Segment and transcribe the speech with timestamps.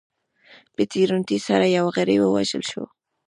[0.75, 2.83] په تېروتنې سره یو غړی ووژل شو.